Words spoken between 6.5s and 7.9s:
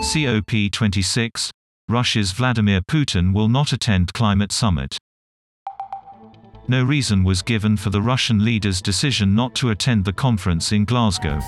No reason was given for